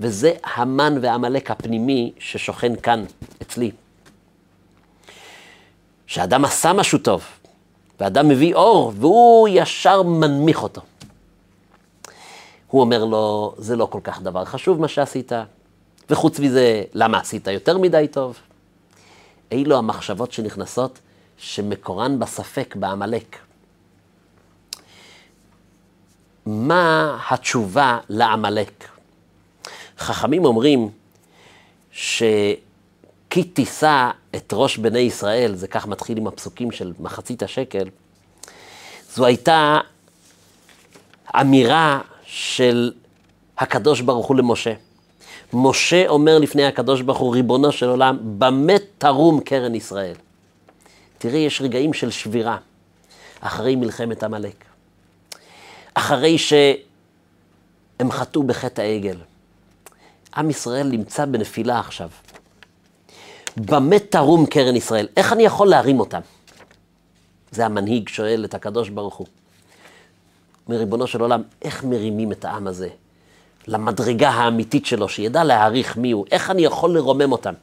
[0.00, 3.04] וזה המן ועמלק הפנימי ששוכן כאן,
[3.42, 3.70] אצלי.
[6.06, 7.24] שאדם עשה משהו טוב,
[8.00, 10.80] ואדם מביא אור, והוא ישר מנמיך אותו.
[12.68, 15.32] הוא אומר לו, זה לא כל כך דבר חשוב מה שעשית,
[16.10, 18.38] וחוץ מזה, למה עשית יותר מדי טוב?
[19.50, 20.98] אילו המחשבות שנכנסות,
[21.38, 23.36] שמקורן בספק, בעמלק.
[26.46, 28.99] מה התשובה לעמלק?
[30.00, 30.88] חכמים אומרים
[31.92, 37.88] ש"כי תישא את ראש בני ישראל", זה כך מתחיל עם הפסוקים של מחצית השקל,
[39.14, 39.78] זו הייתה
[41.40, 42.92] אמירה של
[43.58, 44.72] הקדוש ברוך הוא למשה.
[45.52, 50.14] משה אומר לפני הקדוש ברוך הוא, ריבונו של עולם, במה תרום קרן ישראל?
[51.18, 52.56] תראי, יש רגעים של שבירה
[53.40, 54.64] אחרי מלחמת עמלק.
[55.94, 59.16] אחרי שהם חטאו בחטא העגל.
[60.36, 62.08] עם ישראל נמצא בנפילה עכשיו.
[63.56, 65.08] במה תרום קרן ישראל?
[65.16, 66.20] איך אני יכול להרים אותם?
[67.50, 69.26] זה המנהיג שואל את הקדוש ברוך הוא.
[70.68, 72.88] מריבונו של עולם, איך מרימים את העם הזה
[73.66, 77.54] למדרגה האמיתית שלו, שידע להעריך מי הוא, איך אני יכול לרומם אותם?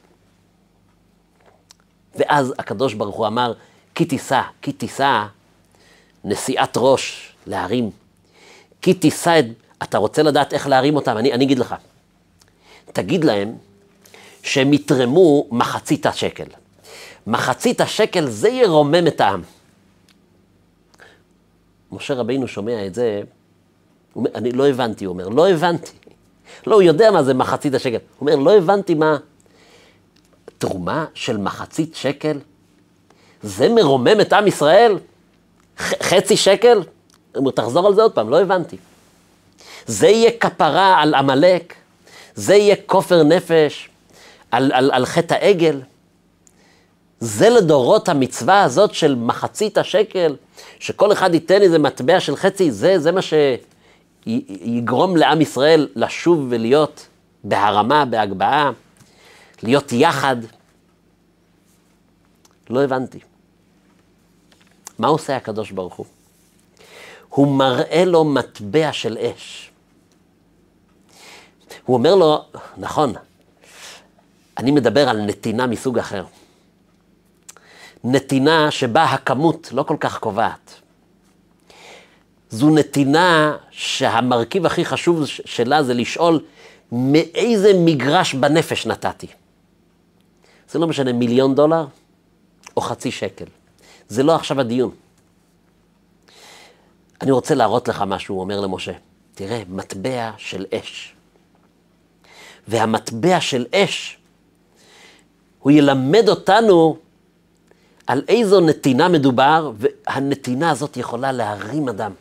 [2.14, 3.52] ואז הקדוש ברוך הוא אמר,
[3.94, 5.24] כי תישא, כי תישא
[6.24, 7.90] נשיאת ראש להרים.
[8.82, 9.44] כי תישא את...
[9.82, 11.18] אתה רוצה לדעת איך להרים אותם?
[11.18, 11.74] אני, אני אגיד לך.
[12.92, 13.54] תגיד להם
[14.42, 16.44] שהם יתרמו מחצית השקל.
[17.26, 19.42] מחצית השקל זה ירומם את העם.
[21.92, 23.22] משה רבינו שומע את זה,
[24.16, 25.92] אומר, אני לא הבנתי, הוא אומר, לא הבנתי.
[26.66, 27.98] לא, הוא יודע מה זה מחצית השקל.
[28.18, 29.16] הוא אומר, לא הבנתי מה...
[30.58, 32.38] תרומה של מחצית שקל?
[33.42, 34.98] זה מרומם את עם ישראל?
[35.78, 36.76] חצי שקל?
[36.78, 36.84] הוא
[37.36, 38.76] אומר, תחזור על זה עוד פעם, לא הבנתי.
[39.86, 41.74] זה יהיה כפרה על עמלק,
[42.38, 43.88] זה יהיה כופר נפש
[44.50, 45.80] על, על, על חטא העגל.
[47.20, 50.36] זה לדורות המצווה הזאת של מחצית השקל,
[50.78, 53.20] שכל אחד ייתן איזה מטבע של חצי, זה, זה מה
[54.26, 57.06] שיגרום לעם ישראל לשוב ולהיות
[57.44, 58.70] בהרמה, בהגבהה,
[59.62, 60.36] להיות יחד.
[62.70, 63.18] לא הבנתי.
[64.98, 66.06] מה עושה הקדוש ברוך הוא?
[67.28, 69.67] הוא מראה לו מטבע של אש.
[71.88, 72.44] הוא אומר לו,
[72.76, 73.12] נכון,
[74.58, 76.24] אני מדבר על נתינה מסוג אחר.
[78.04, 80.74] נתינה שבה הכמות לא כל כך קובעת.
[82.50, 86.40] זו נתינה שהמרכיב הכי חשוב שלה זה לשאול
[86.92, 89.26] מאיזה מגרש בנפש נתתי.
[90.70, 91.86] זה לא משנה מיליון דולר
[92.76, 93.46] או חצי שקל.
[94.08, 94.90] זה לא עכשיו הדיון.
[97.22, 98.92] אני רוצה להראות לך משהו, הוא אומר למשה.
[99.34, 101.17] תראה, מטבע של אש.
[102.68, 104.18] והמטבע של אש,
[105.58, 106.96] הוא ילמד אותנו
[108.06, 112.12] על איזו נתינה מדובר, והנתינה הזאת יכולה להרים אדם.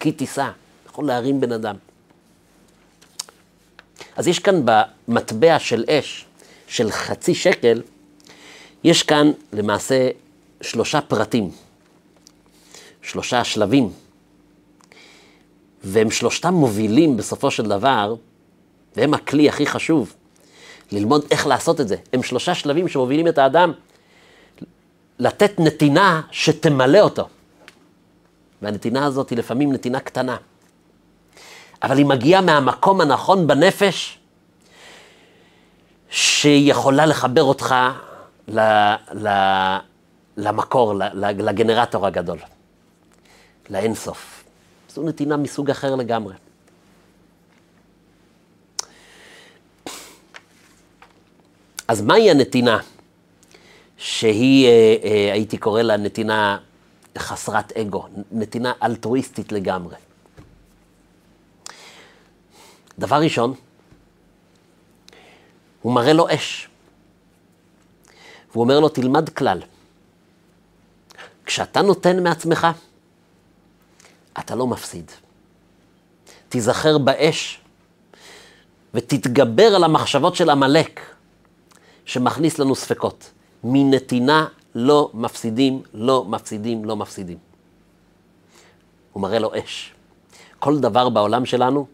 [0.00, 0.50] כי תישא,
[0.86, 1.76] יכול להרים בן אדם.
[4.16, 6.24] אז יש כאן במטבע של אש,
[6.66, 7.82] של חצי שקל,
[8.84, 10.08] יש כאן למעשה
[10.60, 11.50] שלושה פרטים,
[13.02, 13.92] שלושה שלבים,
[15.84, 18.14] והם שלושתם מובילים בסופו של דבר,
[18.96, 20.14] והם הכלי הכי חשוב,
[20.92, 21.96] ללמוד איך לעשות את זה.
[22.12, 23.72] הם שלושה שלבים שמובילים את האדם
[25.18, 27.28] לתת נתינה שתמלא אותו.
[28.62, 30.36] והנתינה הזאת היא לפעמים נתינה קטנה,
[31.82, 34.18] אבל היא מגיעה מהמקום הנכון בנפש,
[36.10, 37.74] שיכולה לחבר אותך
[38.48, 38.60] ל,
[39.12, 39.28] ל,
[40.36, 42.38] למקור, לגנרטור הגדול,
[43.70, 44.44] לאינסוף.
[44.88, 46.34] זו נתינה מסוג אחר לגמרי.
[51.90, 52.78] אז מהי הנתינה?
[53.96, 56.58] שהיא, אה, אה, הייתי קורא לה נתינה
[57.18, 59.96] חסרת אגו, נתינה אלטרואיסטית לגמרי.
[62.98, 63.54] דבר ראשון,
[65.82, 66.68] הוא מראה לו אש.
[68.50, 69.62] והוא אומר לו, תלמד כלל.
[71.44, 72.66] כשאתה נותן מעצמך,
[74.38, 75.10] אתה לא מפסיד.
[76.48, 77.60] תיזכר באש
[78.94, 81.00] ותתגבר על המחשבות של עמלק,
[82.10, 83.30] שמכניס לנו ספקות.
[83.64, 87.38] מנתינה לא מפסידים, לא מפסידים, לא מפסידים.
[89.12, 89.94] הוא מראה לו אש.
[90.58, 91.86] כל דבר בעולם שלנו,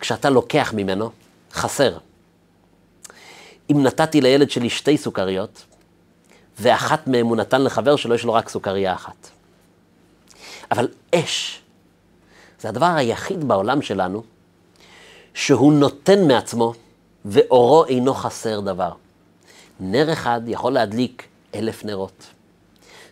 [0.00, 1.10] כשאתה לוקח ממנו,
[1.52, 1.98] חסר.
[3.70, 5.64] אם נתתי לילד שלי שתי סוכריות,
[6.58, 9.30] ואחת מהם הוא נתן לחבר שלו, יש לו רק סוכריה אחת.
[10.70, 11.60] אבל אש,
[12.60, 14.22] זה הדבר היחיד בעולם שלנו,
[15.34, 16.72] שהוא נותן מעצמו,
[17.24, 18.92] ואורו אינו חסר דבר.
[19.80, 22.26] נר אחד יכול להדליק אלף נרות.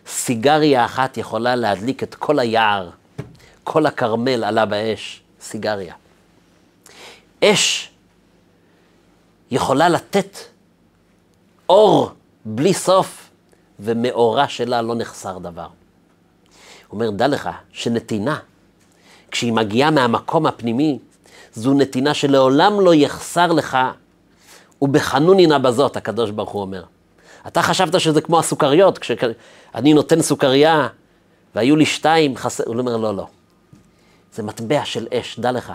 [0.07, 2.89] סיגריה אחת יכולה להדליק את כל היער,
[3.63, 5.93] כל הכרמל עלה באש, סיגריה.
[7.43, 7.91] אש
[9.51, 10.37] יכולה לתת
[11.69, 12.11] אור
[12.45, 13.29] בלי סוף,
[13.79, 15.67] ומאורה שלה לא נחסר דבר.
[16.87, 18.39] הוא אומר, דע לך שנתינה,
[19.31, 20.99] כשהיא מגיעה מהמקום הפנימי,
[21.53, 23.77] זו נתינה שלעולם לא יחסר לך,
[24.81, 26.83] ובחנוני נא בזאת, הקדוש ברוך הוא אומר.
[27.47, 30.87] אתה חשבת שזה כמו הסוכריות, כשאני נותן סוכריה
[31.55, 33.27] והיו לי שתיים, חסר, הוא אומר, לא, לא.
[34.33, 35.73] זה מטבע של אש, דע לך.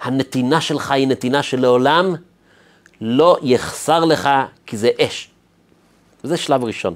[0.00, 2.14] הנתינה שלך היא נתינה שלעולם
[3.00, 4.28] לא יחסר לך,
[4.66, 5.30] כי זה אש.
[6.24, 6.94] וזה שלב ראשון.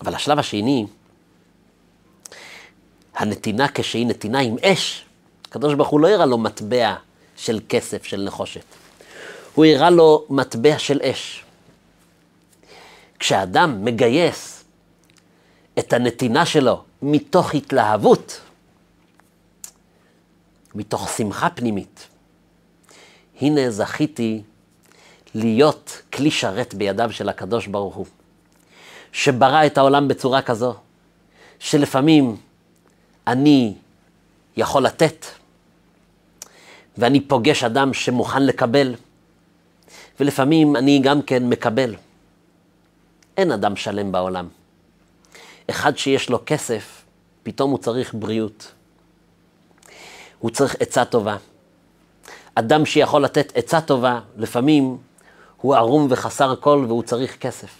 [0.00, 0.86] אבל השלב השני,
[3.14, 5.04] הנתינה כשהיא נתינה עם אש,
[5.48, 6.94] הקדוש ברוך הוא לא הראה לו מטבע
[7.40, 8.64] של כסף, של נחושת.
[9.54, 11.44] הוא הראה לו מטבע של אש.
[13.18, 14.64] כשאדם מגייס
[15.78, 18.40] את הנתינה שלו מתוך התלהבות,
[20.74, 22.08] מתוך שמחה פנימית,
[23.40, 24.42] הנה זכיתי
[25.34, 28.06] להיות כלי שרת בידיו של הקדוש ברוך הוא,
[29.12, 30.74] שברא את העולם בצורה כזו,
[31.58, 32.36] שלפעמים
[33.26, 33.74] אני
[34.56, 35.26] יכול לתת,
[36.98, 38.94] ואני פוגש אדם שמוכן לקבל,
[40.20, 41.94] ולפעמים אני גם כן מקבל.
[43.36, 44.48] אין אדם שלם בעולם.
[45.70, 47.04] אחד שיש לו כסף,
[47.42, 48.72] פתאום הוא צריך בריאות.
[50.38, 51.36] הוא צריך עצה טובה.
[52.54, 54.96] אדם שיכול לתת עצה טובה, לפעמים
[55.60, 57.70] הוא ערום וחסר כל והוא צריך כסף.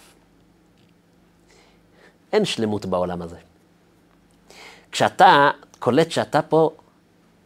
[2.33, 3.37] אין שלמות בעולם הזה.
[4.91, 6.69] כשאתה קולט שאתה פה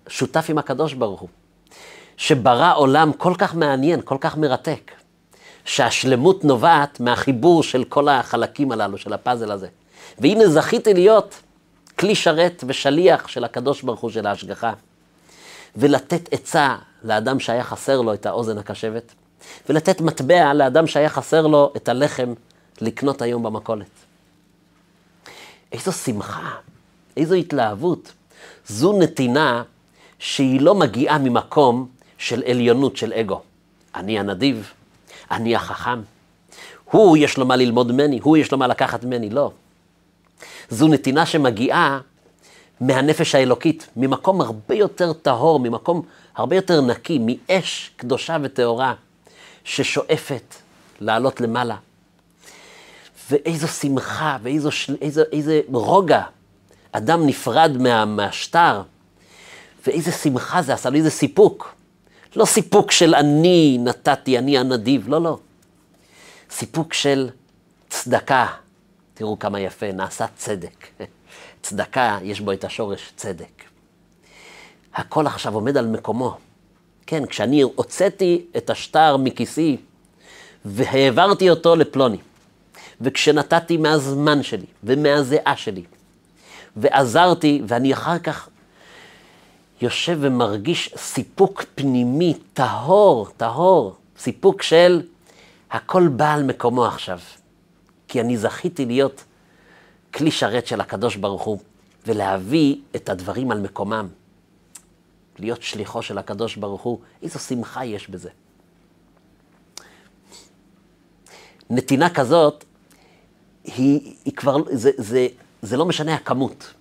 [0.08, 1.30] שותף עם הקדוש ברוך הוא,
[2.17, 4.91] שברא עולם כל כך מעניין, כל כך מרתק,
[5.65, 9.67] שהשלמות נובעת מהחיבור של כל החלקים הללו, של הפאזל הזה.
[10.19, 11.41] והנה זכיתי להיות
[11.99, 14.73] כלי שרת ושליח של הקדוש ברוך הוא, של ההשגחה,
[15.75, 19.13] ולתת עצה לאדם שהיה חסר לו את האוזן הקשבת,
[19.69, 22.34] ולתת מטבע לאדם שהיה חסר לו את הלחם
[22.82, 23.89] לקנות היום במכולת.
[25.71, 26.51] איזו שמחה,
[27.17, 28.13] איזו התלהבות.
[28.67, 29.63] זו נתינה
[30.19, 33.41] שהיא לא מגיעה ממקום של עליונות, של אגו.
[33.95, 34.71] אני הנדיב,
[35.32, 36.01] אני החכם.
[36.91, 39.30] הוא, יש לו מה ללמוד ממני, הוא, יש לו מה לקחת ממני.
[39.30, 39.51] לא.
[40.69, 41.99] זו נתינה שמגיעה
[42.82, 46.01] מהנפש האלוקית, ממקום הרבה יותר טהור, ממקום
[46.36, 48.93] הרבה יותר נקי, מאש קדושה וטהורה,
[49.63, 50.56] ששואפת
[51.01, 51.75] לעלות למעלה.
[53.32, 54.69] ואיזו שמחה ואיזו.
[55.01, 56.23] איזו, איזה רוגע.
[56.91, 58.82] אדם נפרד מה, מהשטר,
[59.88, 61.74] ואיזה שמחה זה עשה לו, איזה סיפוק.
[62.35, 65.37] לא סיפוק של אני נתתי, אני הנדיב, לא, לא.
[66.49, 67.29] סיפוק של
[67.89, 68.47] צדקה.
[69.13, 70.87] תראו כמה יפה, נעשה צדק.
[71.61, 73.63] צדקה, יש בו את השורש צדק.
[74.93, 76.37] הכל עכשיו עומד על מקומו.
[77.07, 79.77] כן, כשאני הוצאתי את השטר מכיסי
[80.65, 82.17] והעברתי אותו לפלוני,
[83.01, 85.83] וכשנתתי מהזמן שלי ומהזיעה שלי,
[86.75, 88.49] ועזרתי, ואני אחר כך
[89.81, 95.01] יושב ומרגיש סיפוק פנימי טהור, טהור, סיפוק של
[95.71, 97.19] הכל בא על מקומו עכשיו.
[98.07, 99.23] כי אני זכיתי להיות
[100.13, 101.59] כלי שרת של הקדוש ברוך הוא,
[102.07, 104.07] ולהביא את הדברים על מקומם.
[105.39, 108.29] להיות שליחו של הקדוש ברוך הוא, איזו שמחה יש בזה.
[111.69, 112.63] נתינה כזאת,
[113.63, 115.27] היא, היא כבר, זה, זה,
[115.61, 116.73] זה לא משנה הכמות.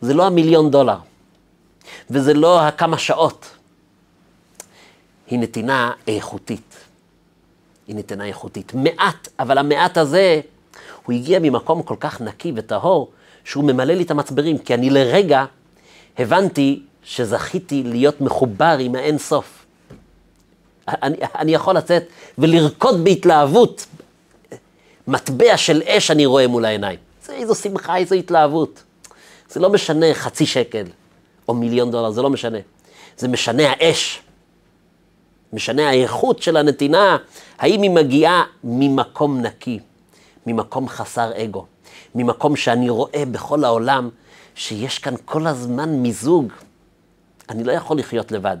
[0.00, 0.98] זה לא המיליון דולר,
[2.10, 3.46] וזה לא הכמה שעות.
[5.26, 6.74] היא נתינה איכותית.
[7.86, 8.74] היא נתינה איכותית.
[8.74, 10.40] מעט, אבל המעט הזה,
[11.04, 13.10] הוא הגיע ממקום כל כך נקי וטהור,
[13.44, 15.44] שהוא ממלא לי את המצברים, כי אני לרגע
[16.18, 19.64] הבנתי שזכיתי להיות מחובר עם האין סוף.
[20.88, 22.02] אני, אני יכול לצאת
[22.38, 23.86] ולרקוד בהתלהבות.
[25.08, 26.98] מטבע של אש אני רואה מול העיניים.
[27.26, 28.82] זה איזו שמחה, איזו התלהבות.
[29.48, 30.84] זה לא משנה חצי שקל
[31.48, 32.58] או מיליון דולר, זה לא משנה.
[33.16, 34.22] זה משנה האש.
[35.54, 37.16] משנה האיכות של הנתינה,
[37.58, 39.78] האם היא מגיעה ממקום נקי,
[40.46, 41.66] ממקום חסר אגו,
[42.14, 44.08] ממקום שאני רואה בכל העולם
[44.54, 46.52] שיש כאן כל הזמן מיזוג.
[47.50, 48.56] אני לא יכול לחיות לבד,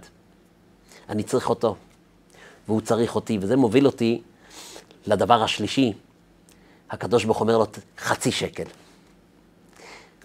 [1.08, 1.76] אני צריך אותו,
[2.68, 4.22] והוא צריך אותי, וזה מוביל אותי
[5.06, 5.92] לדבר השלישי,
[6.90, 7.66] הקדוש ברוך אומר לו,
[7.98, 8.64] חצי שקל.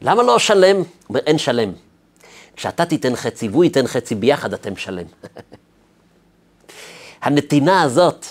[0.01, 0.75] למה לא שלם?
[0.75, 1.71] הוא אומר, אין שלם.
[2.59, 5.05] כשאתה תיתן חצי והוא ייתן חצי, ביחד אתם שלם.
[7.23, 8.25] הנתינה הזאת,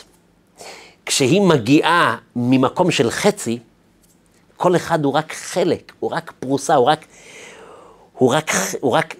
[1.06, 3.58] כשהיא מגיעה ממקום של חצי,
[4.56, 7.04] כל אחד הוא רק חלק, הוא רק פרוסה, הוא רק,
[8.12, 9.14] הוא רק, הוא רק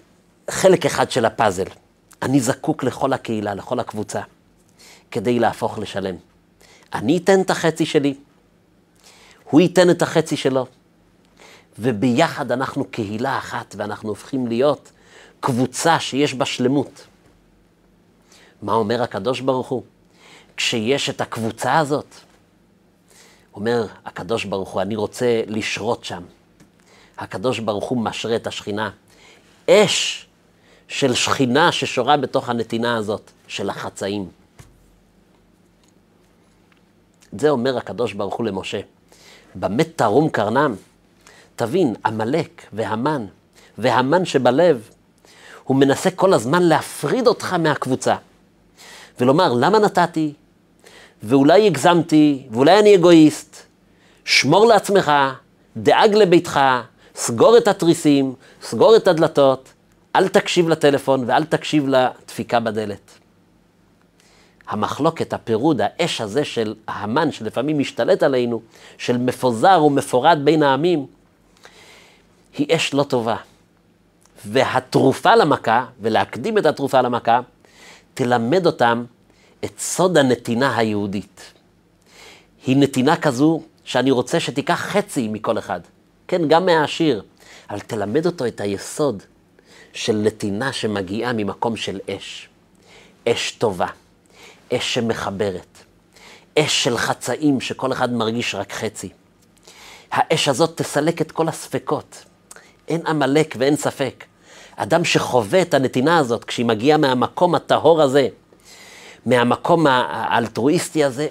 [0.49, 1.67] חלק אחד של הפאזל.
[2.21, 4.21] אני זקוק לכל הקהילה, לכל הקבוצה,
[5.11, 6.15] כדי להפוך לשלם.
[6.93, 8.13] אני אתן את החצי שלי,
[9.49, 10.65] הוא ייתן את החצי שלו,
[11.79, 14.91] וביחד אנחנו קהילה אחת, ואנחנו הופכים להיות
[15.39, 17.07] קבוצה שיש בה שלמות.
[18.61, 19.83] מה אומר הקדוש ברוך הוא?
[20.57, 22.15] כשיש את הקבוצה הזאת,
[23.53, 26.23] אומר הקדוש ברוך הוא, אני רוצה לשרות שם.
[27.17, 28.89] הקדוש ברוך הוא משרה את השכינה.
[29.69, 30.25] אש
[30.87, 34.29] של שכינה ששורה בתוך הנתינה הזאת, של החצאים.
[37.39, 38.79] זה אומר הקדוש ברוך הוא למשה.
[39.55, 40.75] במה תרום קרנם?
[41.55, 43.25] תבין, עמלק והמן,
[43.77, 44.89] והמן שבלב,
[45.69, 48.15] הוא מנסה כל הזמן להפריד אותך מהקבוצה.
[49.19, 50.33] ולומר, למה נתתי?
[51.23, 53.55] ואולי הגזמתי, ואולי אני אגואיסט.
[54.25, 55.11] שמור לעצמך,
[55.77, 56.59] דאג לביתך,
[57.15, 59.69] סגור את התריסים, סגור את הדלתות,
[60.15, 63.11] אל תקשיב לטלפון ואל תקשיב לדפיקה בדלת.
[64.67, 68.61] המחלוקת, הפירוד, האש הזה של המן שלפעמים משתלט עלינו,
[68.97, 71.05] של מפוזר ומפורד בין העמים,
[72.57, 73.35] היא אש לא טובה.
[74.45, 77.39] והתרופה למכה, ולהקדים את התרופה למכה,
[78.13, 79.05] תלמד אותם
[79.65, 81.53] את סוד הנתינה היהודית.
[82.65, 85.79] היא נתינה כזו שאני רוצה שתיקח חצי מכל אחד.
[86.27, 87.23] כן, גם מהעשיר,
[87.69, 89.23] אבל תלמד אותו את היסוד
[89.93, 92.49] של נתינה שמגיעה ממקום של אש.
[93.27, 93.87] אש טובה,
[94.73, 95.77] אש שמחברת,
[96.59, 99.09] אש של חצאים שכל אחד מרגיש רק חצי.
[100.11, 102.25] האש הזאת תסלק את כל הספקות.
[102.87, 104.25] אין עמלק ואין ספק.
[104.81, 108.27] אדם שחווה את הנתינה הזאת, כשהיא מגיעה מהמקום הטהור הזה,
[109.25, 111.27] מהמקום האלטרואיסטי הזה,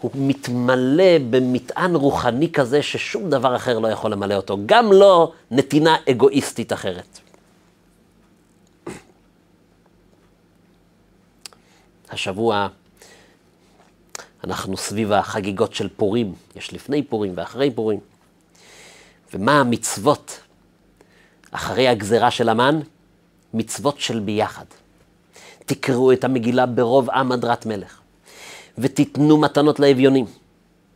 [0.00, 5.96] הוא מתמלא במטען רוחני כזה ששום דבר אחר לא יכול למלא אותו, גם לא נתינה
[6.10, 7.18] אגואיסטית אחרת.
[12.10, 12.68] השבוע
[14.44, 18.00] אנחנו סביב החגיגות של פורים, יש לפני פורים ואחרי פורים.
[19.34, 20.40] ומה המצוות
[21.52, 22.80] אחרי הגזרה של המן?
[23.54, 24.64] מצוות של ביחד.
[25.66, 28.00] תקראו את המגילה ברוב עם הדרת מלך,
[28.78, 30.26] ותיתנו מתנות לאביונים.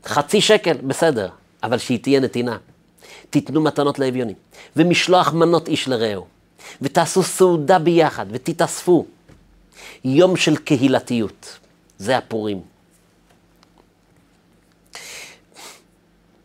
[0.05, 1.29] חצי שקל, בסדר,
[1.63, 2.57] אבל שהיא תהיה נתינה.
[3.31, 4.37] תיתנו מתנות לאביונים,
[4.77, 6.27] ומשלוח מנות איש לרעהו,
[6.83, 9.07] ותעשו סעודה ביחד, ותתאספו.
[10.05, 11.59] יום של קהילתיות,
[11.99, 12.61] זה הפורים.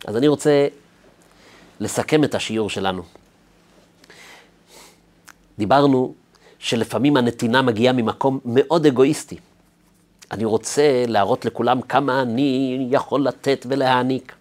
[0.06, 0.68] אז אני רוצה
[1.80, 3.02] לסכם את השיעור שלנו.
[5.58, 6.14] דיברנו
[6.58, 9.36] שלפעמים הנתינה מגיעה ממקום מאוד אגואיסטי.
[10.30, 14.32] אני רוצה להראות לכולם כמה אני יכול לתת ולהעניק.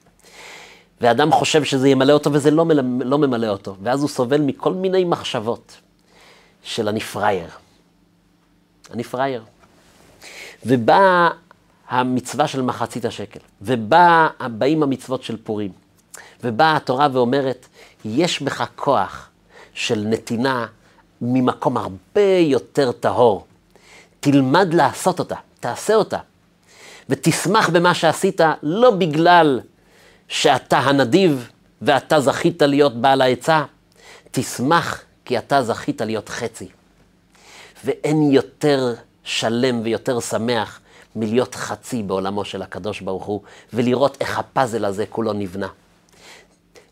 [1.02, 4.74] ואדם חושב שזה ימלא אותו וזה לא, מלא, לא ממלא אותו, ואז הוא סובל מכל
[4.74, 5.78] מיני מחשבות
[6.64, 7.50] של אני פראייר.
[8.92, 9.44] אני פראייר.
[10.66, 11.30] ובאה
[11.90, 15.72] המצווה של מחצית השקל, ובאים המצוות של פורים,
[16.44, 17.68] ובאה התורה ואומרת,
[18.06, 19.30] יש בך כוח
[19.74, 20.68] של נתינה
[21.22, 23.46] ממקום הרבה יותר טהור.
[24.20, 26.18] תלמד לעשות אותה, תעשה אותה,
[27.10, 29.60] ותשמח במה שעשית, לא בגלל
[30.28, 31.50] שאתה הנדיב
[31.82, 33.64] ואתה זכית להיות בעל העצה,
[34.32, 36.68] תשמח כי אתה זכית להיות חצי.
[37.86, 40.80] ואין יותר שלם ויותר שמח
[41.16, 43.42] מלהיות חצי בעולמו של הקדוש ברוך הוא,
[43.74, 45.68] ולראות איך הפאזל הזה כולו נבנה.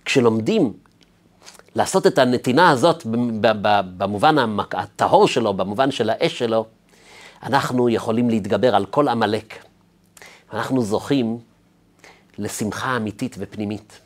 [0.06, 0.74] כשלומדים
[1.76, 3.04] לעשות את הנתינה הזאת
[3.98, 4.36] במובן
[4.72, 6.66] הטהור שלו, במובן של האש שלו,
[7.44, 9.66] אנחנו יכולים להתגבר על כל עמלק.
[10.54, 11.40] אנחנו זוכים
[12.38, 14.00] לשמחה אמיתית ופנימית.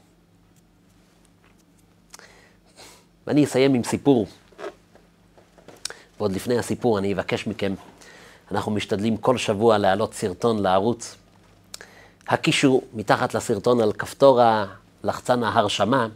[3.28, 4.28] ואני אסיים עם סיפור.
[6.20, 7.74] ועוד לפני הסיפור אני אבקש מכם,
[8.52, 11.16] אנחנו משתדלים כל שבוע להעלות סרטון לערוץ.
[12.28, 16.08] הקישו מתחת לסרטון על כפתור הלחצן ההרשמה,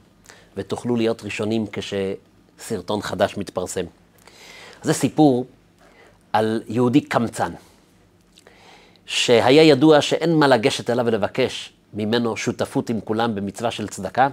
[0.58, 3.86] ותוכלו להיות ראשונים כשסרטון חדש מתפרסם.
[4.82, 5.46] זה סיפור
[6.34, 7.52] על יהודי קמצן,
[9.06, 14.28] שהיה ידוע שאין מה לגשת אליו ולבקש ממנו שותפות עם כולם במצווה של צדקה,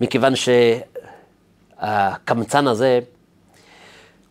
[0.00, 0.32] מכיוון
[1.76, 3.00] שהקמצן הזה,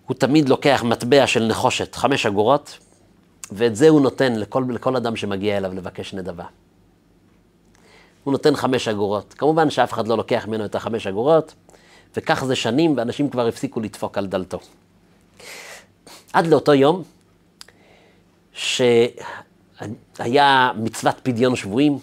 [0.06, 2.78] הוא תמיד לוקח מטבע של נחושת, חמש אגורות,
[3.52, 6.46] ואת זה הוא נותן לכל, לכל אדם שמגיע אליו לבקש נדבה.
[8.28, 9.34] הוא נותן חמש אגורות.
[9.38, 11.54] כמובן שאף אחד לא לוקח ממנו את החמש אגורות,
[12.18, 14.60] וכך זה שנים, ואנשים כבר הפסיקו לדפוק על דלתו.
[16.34, 17.04] עד לאותו יום,
[18.54, 19.02] שהיה
[20.76, 22.00] מצוות פדיון שבויים,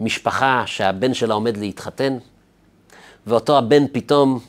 [0.00, 2.18] משפחה שהבן שלה עומד להתחתן,
[3.26, 4.40] ואותו הבן פתאום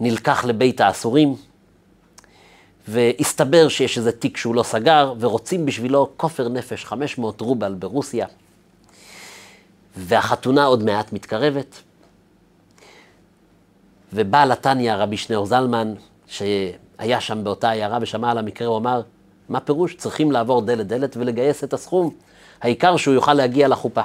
[0.00, 1.36] נלקח לבית האסורים,
[2.88, 8.26] והסתבר שיש איזה תיק שהוא לא סגר, ורוצים בשבילו כופר נפש, 500 רובל ברוסיה.
[9.96, 11.82] והחתונה עוד מעט מתקרבת.
[14.12, 15.94] ובעל התניא, רבי שניאור זלמן,
[16.26, 19.02] שהיה שם באותה עיירה ושמע על המקרה, הוא אמר,
[19.48, 19.94] מה פירוש?
[19.94, 22.10] צריכים לעבור דלת דלת ולגייס את הסכום.
[22.60, 24.02] העיקר שהוא יוכל להגיע לחופה.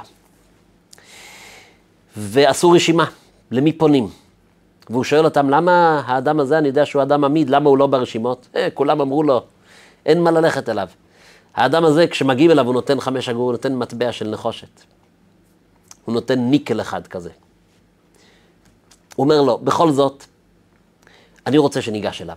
[2.16, 3.04] ועשו רשימה,
[3.50, 4.08] למי פונים?
[4.90, 8.48] והוא שואל אותם, למה האדם הזה, אני יודע שהוא אדם עמיד, למה הוא לא ברשימות?
[8.56, 9.42] אה, כולם אמרו לו,
[10.06, 10.88] אין מה ללכת אליו.
[11.54, 14.97] האדם הזה, כשמגיעים אליו, הוא נותן חמש אגור, הוא נותן מטבע של נחושת.
[16.08, 17.30] הוא נותן ניקל אחד כזה.
[19.14, 20.24] הוא אומר לו, בכל זאת,
[21.46, 22.36] אני רוצה שניגש אליו.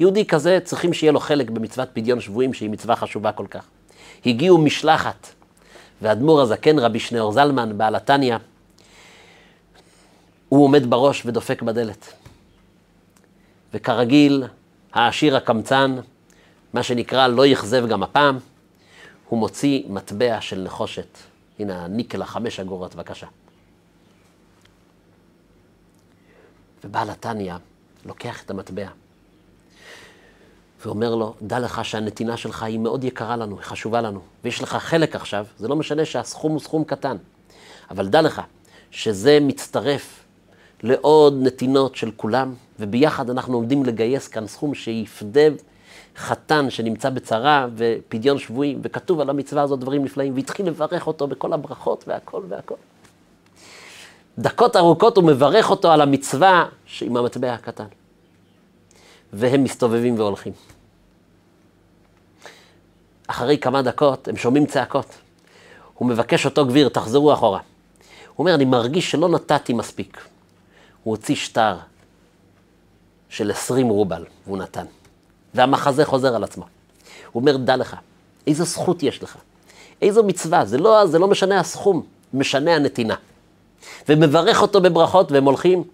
[0.00, 3.64] יהודי כזה, צריכים שיהיה לו חלק במצוות פדיון שבויים, שהיא מצווה חשובה כל כך.
[4.26, 5.26] הגיעו משלחת,
[6.02, 8.36] והאדמו"ר הזקן, רבי שניאור זלמן, בעל התניא,
[10.48, 12.12] הוא עומד בראש ודופק בדלת.
[13.74, 14.44] וכרגיל,
[14.92, 15.96] העשיר הקמצן,
[16.72, 18.38] מה שנקרא לא יכזב גם הפעם,
[19.28, 21.18] הוא מוציא מטבע של נחושת.
[21.58, 23.26] הנה הניקל החמש אגורות, בבקשה.
[26.84, 27.54] ובעל התניא
[28.04, 28.88] לוקח את המטבע
[30.84, 34.76] ואומר לו, דע לך שהנתינה שלך היא מאוד יקרה לנו, היא חשובה לנו, ויש לך
[34.76, 37.16] חלק עכשיו, זה לא משנה שהסכום הוא סכום קטן,
[37.90, 38.42] אבל דע לך
[38.90, 40.24] שזה מצטרף
[40.82, 45.48] לעוד נתינות של כולם, וביחד אנחנו עומדים לגייס כאן סכום שיפדה
[46.16, 51.52] חתן שנמצא בצרה ופדיון שבויים, וכתוב על המצווה הזאת דברים נפלאים, והתחיל לברך אותו בכל
[51.52, 52.74] הברכות והכל והכל.
[54.38, 56.66] דקות ארוכות הוא מברך אותו על המצווה
[57.00, 57.86] עם המטבע הקטן.
[59.32, 60.52] והם מסתובבים והולכים.
[63.26, 65.14] אחרי כמה דקות הם שומעים צעקות.
[65.94, 67.60] הוא מבקש אותו גביר, תחזרו אחורה.
[67.60, 70.20] הוא אומר, אני מרגיש שלא נתתי מספיק.
[71.02, 71.76] הוא הוציא שטר
[73.28, 74.86] של 20 רובל, והוא נתן.
[75.54, 76.64] והמחזה חוזר על עצמו.
[77.32, 77.96] הוא אומר, דע לך,
[78.46, 79.36] איזו זכות יש לך,
[80.02, 82.02] איזו מצווה, זה לא, זה לא משנה הסכום,
[82.34, 83.14] משנה הנתינה.
[84.08, 85.84] ומברך אותו בברכות, והם הולכים,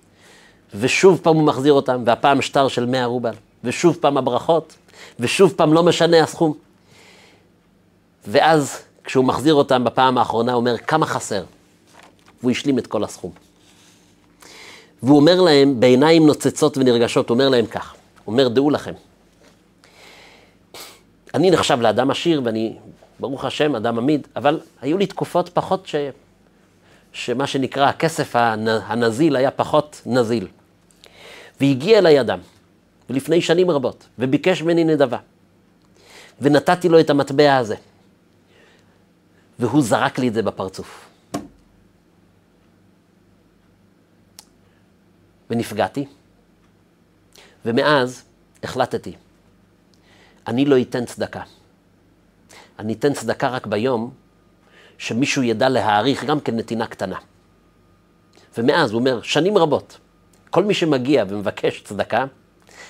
[0.75, 3.35] ושוב פעם הוא מחזיר אותם, והפעם שטר של 100 רובל,
[3.65, 4.75] ושוב פעם הברכות,
[5.21, 6.55] ושוב פעם לא משנה הסכום.
[8.27, 11.45] ואז, כשהוא מחזיר אותם בפעם האחרונה, הוא אומר, כמה חסר?
[12.41, 13.31] והוא השלים את כל הסכום.
[15.03, 17.95] והוא אומר להם, בעיניים נוצצות ונרגשות, הוא אומר להם כך,
[18.25, 18.93] הוא אומר, דעו לכם,
[21.35, 22.77] אני נחשב לאדם עשיר ואני,
[23.21, 25.95] ברוך השם, אדם עמיד, אבל היו לי תקופות פחות ש...
[27.13, 28.33] שמה שנקרא הכסף
[28.67, 30.49] הנזיל היה פחות נזיל.
[31.61, 32.39] והגיע אליי אדם,
[33.11, 35.19] ולפני שנים רבות, וביקש ממני נדבה.
[36.41, 37.77] ונתתי לו את המטבע הזה.
[39.59, 41.09] והוא זרק לי את זה בפרצוף.
[45.51, 46.07] ונפגעתי,
[47.65, 48.23] ומאז
[48.63, 49.13] החלטתי,
[50.47, 51.43] אני לא אתן צדקה.
[52.79, 54.11] אני אתן צדקה רק ביום
[54.99, 57.19] שמישהו ידע להעריך גם כן נתינה קטנה.
[58.59, 59.99] ומאז, הוא אומר, שנים רבות,
[60.51, 62.25] כל מי שמגיע ומבקש צדקה,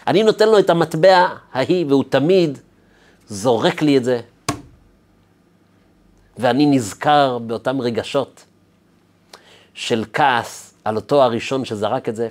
[0.07, 2.59] אני נותן לו את המטבע ההיא, והוא תמיד
[3.29, 4.21] זורק לי את זה,
[6.39, 8.45] ואני נזכר באותם רגשות
[9.75, 12.29] של כעס על אותו הראשון שזרק את זה,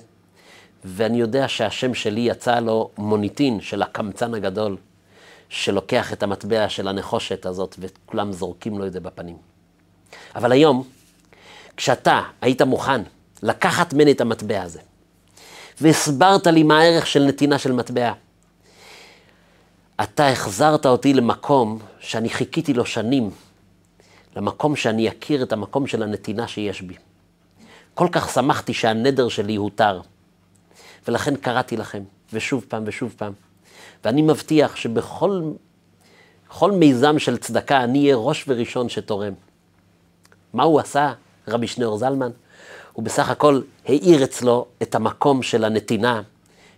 [0.86, 4.78] ואני יודע שהשם שלי יצא לו מוניטין של הקמצן הגדול,
[5.54, 9.38] שלוקח את המטבע של הנחושת הזאת, וכולם זורקים לו את זה בפנים.
[10.36, 10.84] אבל היום,
[11.78, 13.02] כשאתה היית מוכן
[13.44, 14.80] לקחת ממני את המטבע הזה,
[15.82, 18.14] והסברת לי מה הערך של נתינה של מטבע,
[20.04, 23.30] אתה החזרת אותי למקום שאני חיכיתי לו שנים,
[24.36, 26.96] למקום שאני אכיר את המקום של הנתינה שיש בי.
[27.94, 30.02] כל כך שמחתי שהנדר שלי הותר,
[31.08, 33.34] ולכן קראתי לכם, ושוב פעם ושוב פעם.
[34.06, 35.52] ואני מבטיח שבכל
[36.72, 39.34] מיזם של צדקה אני אהיה ראש וראשון שתורם.
[40.54, 41.14] מה הוא עשה,
[41.48, 42.32] רבי שניאור זלמן?
[42.94, 46.22] הוא בסך הכל האיר אצלו את המקום של הנתינה,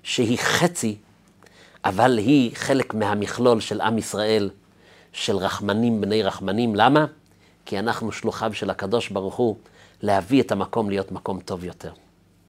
[0.04, 0.98] שהיא חצי,
[1.86, 4.50] אבל היא חלק מהמכלול של עם ישראל,
[5.12, 6.76] של רחמנים בני רחמנים.
[6.76, 7.06] למה?
[7.66, 9.56] כי אנחנו שלוחיו של הקדוש ברוך הוא,
[10.02, 11.92] להביא את המקום להיות מקום טוב יותר.